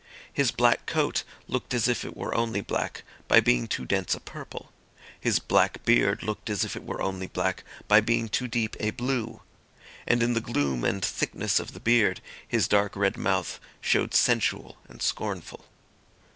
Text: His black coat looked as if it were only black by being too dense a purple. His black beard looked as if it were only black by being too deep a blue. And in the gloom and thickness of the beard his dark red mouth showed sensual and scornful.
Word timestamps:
His 0.33 0.49
black 0.49 0.87
coat 0.87 1.23
looked 1.47 1.75
as 1.75 1.87
if 1.87 2.03
it 2.03 2.17
were 2.17 2.33
only 2.33 2.59
black 2.61 3.03
by 3.27 3.39
being 3.39 3.67
too 3.67 3.85
dense 3.85 4.15
a 4.15 4.19
purple. 4.19 4.71
His 5.19 5.37
black 5.37 5.85
beard 5.85 6.23
looked 6.23 6.49
as 6.49 6.65
if 6.65 6.75
it 6.75 6.83
were 6.83 7.03
only 7.03 7.27
black 7.27 7.63
by 7.87 8.01
being 8.01 8.27
too 8.27 8.47
deep 8.47 8.75
a 8.79 8.89
blue. 8.89 9.43
And 10.07 10.23
in 10.23 10.33
the 10.33 10.41
gloom 10.41 10.83
and 10.83 11.05
thickness 11.05 11.59
of 11.59 11.73
the 11.73 11.79
beard 11.79 12.19
his 12.47 12.67
dark 12.67 12.95
red 12.95 13.15
mouth 13.15 13.59
showed 13.79 14.15
sensual 14.15 14.75
and 14.89 15.03
scornful. 15.03 15.65